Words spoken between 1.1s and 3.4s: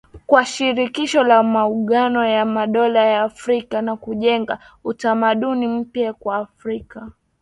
la Maungano ya Madola ya